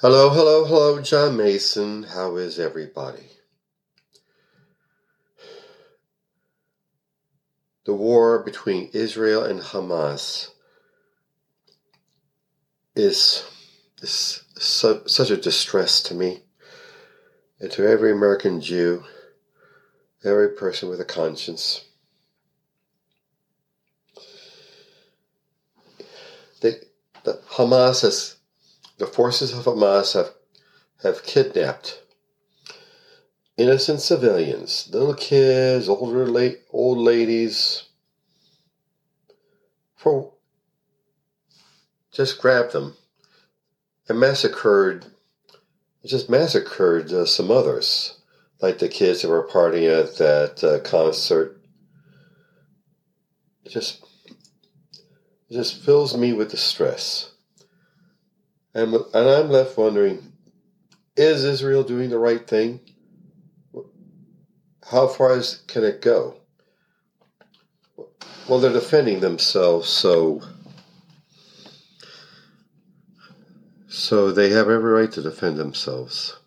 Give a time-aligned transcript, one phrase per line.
[0.00, 2.04] Hello, hello, hello, John Mason.
[2.04, 3.32] How is everybody?
[7.84, 10.50] The war between Israel and Hamas
[12.94, 13.42] is,
[14.00, 16.44] is su- such a distress to me
[17.58, 19.02] and to every American Jew,
[20.22, 21.86] every person with a conscience.
[26.60, 26.82] The,
[27.24, 28.37] the Hamas has
[28.98, 30.30] the forces of Hamas have,
[31.02, 32.02] have kidnapped
[33.56, 37.84] innocent civilians, little kids, older late old ladies,
[39.96, 40.32] for
[42.12, 42.96] just grabbed them
[44.08, 45.06] and massacred,
[46.06, 48.18] just massacred uh, some others,
[48.62, 51.60] like the kids that were partying at that uh, concert.
[53.64, 54.02] It just,
[55.50, 57.32] it just fills me with distress.
[58.74, 60.32] And, and I'm left wondering
[61.16, 62.80] is Israel doing the right thing?
[64.88, 66.36] How far is, can it go?
[68.48, 70.42] Well, they're defending themselves, so
[73.88, 76.38] so they have every right to defend themselves.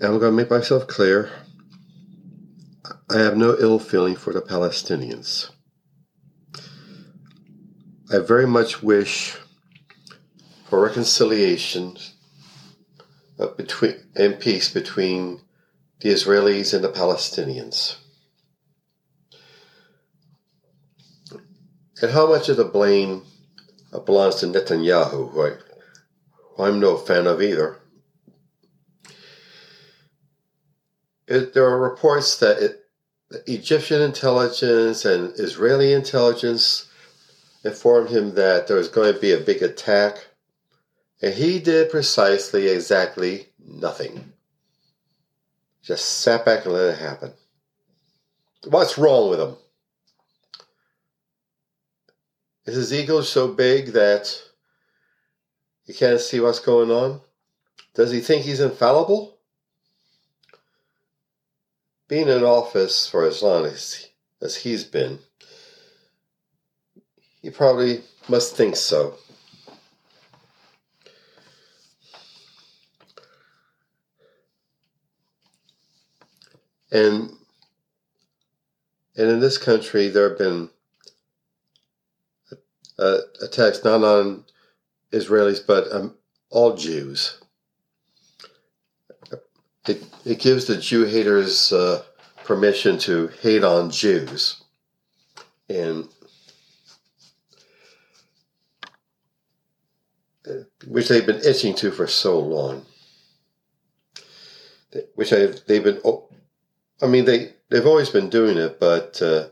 [0.00, 1.30] And I'm going to make myself clear.
[3.10, 5.50] I have no ill feeling for the Palestinians.
[8.12, 9.36] I very much wish
[10.64, 11.96] for reconciliation
[13.38, 15.42] uh, between and peace between
[16.00, 17.98] the Israelis and the Palestinians.
[22.02, 23.22] And how much of the blame
[24.04, 25.52] belongs to Netanyahu, who, I,
[26.56, 27.78] who I'm no fan of either?
[31.28, 32.80] It, there are reports that it,
[33.46, 36.89] Egyptian intelligence and Israeli intelligence
[37.64, 40.26] informed him that there was going to be a big attack
[41.22, 44.32] and he did precisely exactly nothing.
[45.82, 47.32] Just sat back and let it happen.
[48.64, 49.56] What's wrong with him?
[52.66, 54.42] Is his ego so big that
[55.84, 57.20] he can't see what's going on?
[57.94, 59.38] Does he think he's infallible?
[62.08, 64.08] Being in office for as long as,
[64.40, 65.18] as he's been,
[67.42, 69.14] he probably must think so.
[76.92, 77.30] And
[79.16, 80.70] and in this country, there have been
[82.98, 84.44] uh, attacks not on
[85.12, 86.14] Israelis but um,
[86.50, 87.38] all Jews.
[89.86, 92.02] It, it gives the Jew haters uh,
[92.44, 94.62] permission to hate on Jews,
[95.68, 96.08] and
[100.86, 102.86] which they've been itching to for so long.
[105.14, 106.00] Which I, they've been
[107.02, 109.48] I mean, they they've always been doing it, but uh,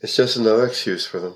[0.00, 1.34] it's just another excuse for them.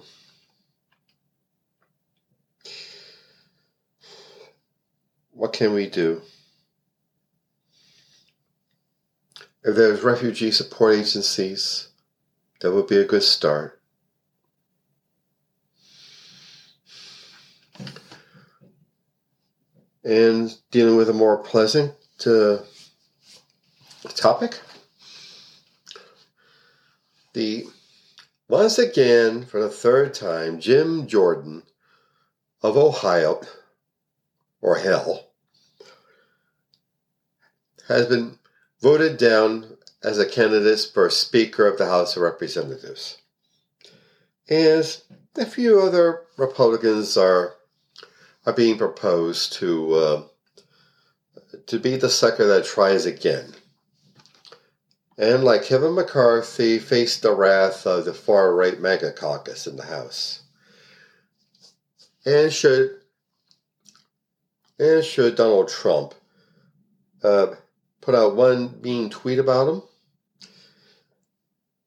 [5.32, 6.20] What can we do?
[9.64, 11.88] If there's refugee support agencies,
[12.60, 13.79] that would be a good start.
[20.02, 21.94] And dealing with a more pleasant
[24.16, 24.60] topic
[27.32, 27.66] the
[28.48, 31.62] once again for the third time Jim Jordan
[32.62, 33.40] of Ohio
[34.60, 35.28] or hell
[37.88, 38.38] has been
[38.80, 43.18] voted down as a candidate for Speaker of the House of Representatives.
[44.48, 45.00] And
[45.36, 47.54] a few other Republicans are
[48.46, 50.22] are being proposed to uh,
[51.66, 53.54] to be the sucker that tries again
[55.20, 59.84] and like Kevin McCarthy, faced the wrath of the far right MAGA caucus in the
[59.84, 60.40] House.
[62.24, 63.02] And should
[64.78, 66.14] and should Donald Trump
[67.22, 67.48] uh,
[68.00, 69.82] put out one mean tweet about him,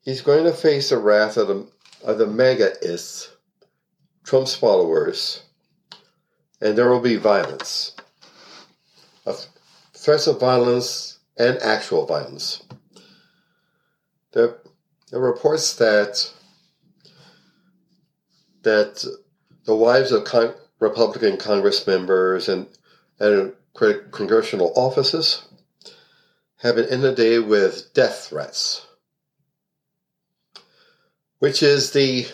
[0.03, 1.67] he's going to face the wrath of the
[2.03, 3.31] of the MAGA-ists,
[4.23, 5.41] Trump's followers,
[6.63, 7.93] and there will be violence,
[9.93, 12.63] threats of violence and actual violence.
[14.31, 14.55] There,
[15.11, 16.31] there are reports that
[18.61, 19.05] that
[19.65, 22.67] the wives of con- Republican Congress members and,
[23.19, 25.45] and congressional offices
[26.61, 28.87] have been inundated with death threats,
[31.39, 32.25] which is the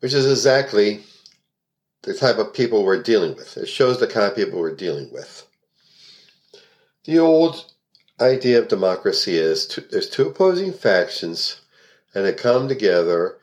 [0.00, 1.02] which is exactly
[2.02, 3.56] the type of people we're dealing with.
[3.56, 5.46] It shows the kind of people we're dealing with.
[7.04, 7.72] The old
[8.20, 11.60] idea of democracy is to, there's two opposing factions
[12.14, 13.36] and they come together,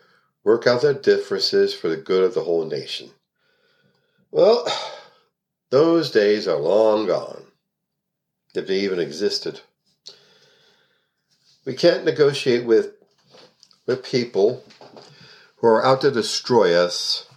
[0.44, 3.12] work out their differences for the good of the whole nation.
[4.32, 4.66] Well,
[5.70, 7.44] those days are long gone,
[8.56, 9.62] if they even existed.
[11.66, 12.94] We can't negotiate with,
[13.86, 14.64] with people
[15.58, 17.28] who are out to destroy us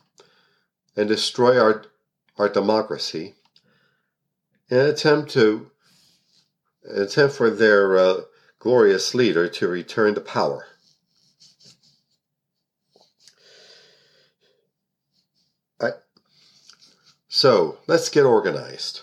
[0.96, 1.84] and destroy our,
[2.38, 3.34] our democracy
[4.68, 5.70] in an attempt to
[6.84, 8.20] an attempt for their uh,
[8.58, 10.66] glorious leader to return to power.
[15.80, 15.90] I,
[17.28, 19.02] so let's get organized.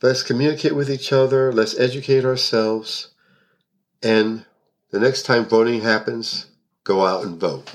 [0.00, 1.52] Let's communicate with each other.
[1.52, 3.08] Let's educate ourselves.
[4.02, 4.44] And
[4.92, 6.46] the next time voting happens,
[6.84, 7.68] go out and vote.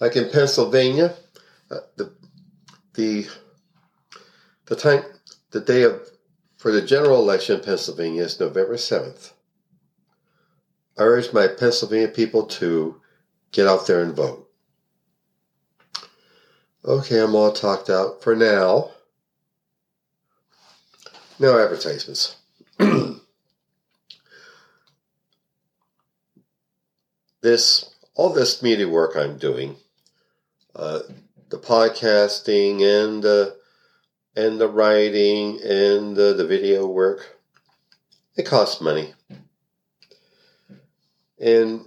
[0.00, 1.14] Like in Pennsylvania,
[1.70, 2.12] uh, the
[2.94, 3.26] the
[4.66, 5.02] the time
[5.50, 6.00] the day of
[6.56, 9.34] for the general election in Pennsylvania is November seventh.
[10.96, 13.00] I urge my Pennsylvania people to
[13.52, 14.48] get out there and vote.
[16.84, 18.90] Okay, I'm all talked out for now.
[21.38, 22.36] No advertisements.
[27.42, 29.76] This all this media work I'm doing,
[30.74, 31.00] uh,
[31.48, 33.56] the podcasting and the
[34.36, 37.38] and the writing and the, the video work,
[38.36, 39.14] it costs money.
[41.38, 41.86] And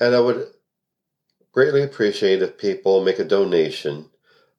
[0.00, 0.48] and I would
[1.52, 4.10] greatly appreciate if people make a donation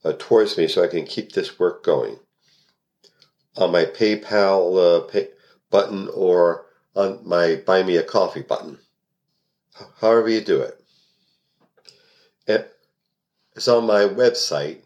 [0.03, 2.19] uh, towards me so I can keep this work going
[3.57, 5.29] on my PayPal uh, pay
[5.69, 6.64] button or
[6.95, 8.79] on my Buy Me a Coffee button.
[9.99, 10.81] However, you do it.
[13.55, 14.81] It's on my website,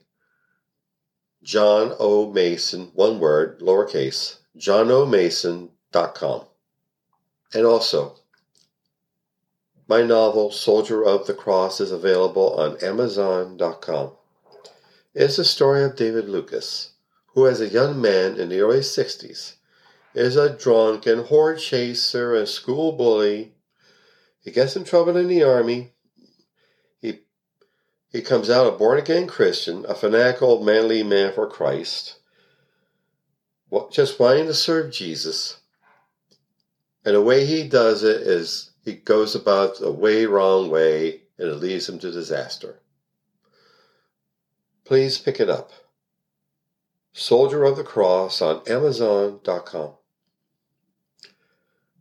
[1.42, 2.32] John O.
[2.32, 6.46] Mason, one word, lowercase, johnomason.com.
[7.52, 8.16] And also,
[9.88, 14.12] my novel, Soldier of the Cross, is available on Amazon.com.
[15.16, 16.92] It's the story of David Lucas
[17.34, 19.56] who as a young man in the early 60s
[20.14, 23.54] is a drunk and whore chaser and school bully.
[24.42, 25.94] He gets in trouble in the army.
[27.02, 27.20] He,
[28.12, 32.18] he comes out a born again Christian, a fanatical, manly man for Christ,
[33.92, 35.58] just wanting to serve Jesus.
[37.06, 41.48] And the way he does it is he goes about the way wrong way and
[41.48, 42.80] it leads him to disaster.
[44.84, 45.72] Please pick it up.
[47.14, 49.99] Soldier of the Cross on Amazon.com.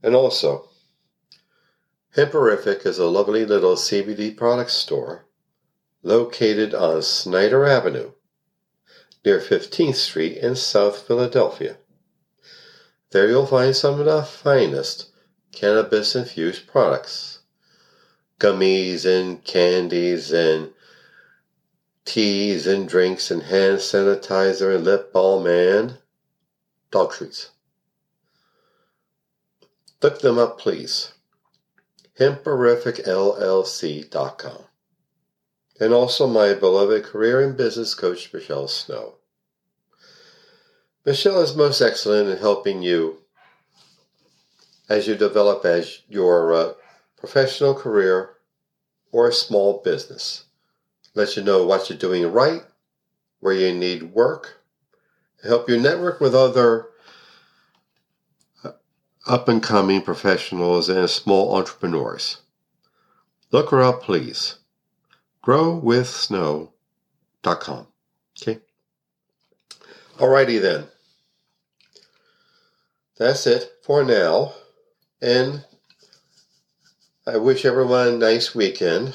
[0.02, 0.69] And also,
[2.17, 5.26] Hemperific is a lovely little CBD product store
[6.02, 8.12] located on Snyder Avenue
[9.25, 11.78] near 15th Street in South Philadelphia.
[13.11, 15.11] There you'll find some of the finest
[15.52, 17.38] cannabis infused products
[18.38, 20.73] gummies and candies and
[22.05, 25.99] teas and drinks and hand sanitizer and lip balm and
[26.90, 27.50] dog treats.
[30.02, 31.12] Look them up, please.
[32.19, 34.64] HemperificLLC.com.
[35.81, 39.14] And also my beloved career and business coach, Michelle Snow.
[41.07, 43.19] Michelle is most excellent in helping you
[44.88, 46.73] as you develop as your uh,
[47.17, 48.31] professional career
[49.12, 50.47] or a small business
[51.19, 52.62] let you know what you're doing right,
[53.40, 54.62] where you need work,
[55.43, 56.87] help you network with other
[59.27, 62.39] up and coming professionals and small entrepreneurs.
[63.51, 64.57] Look her up, please.
[65.45, 67.87] GrowWithSnow.com.
[68.41, 68.61] Okay.
[70.19, 70.85] Alrighty then.
[73.17, 74.53] That's it for now.
[75.21, 75.65] And
[77.27, 79.15] I wish everyone a nice weekend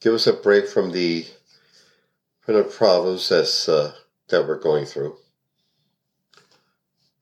[0.00, 1.26] give us a break from the
[2.40, 3.92] from the problems that's uh,
[4.28, 5.16] that we're going through.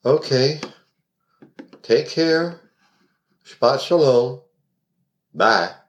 [0.04, 0.60] Okay.
[1.84, 2.60] Take care.
[3.44, 4.40] Shabbat shalom.
[5.34, 5.83] Bye.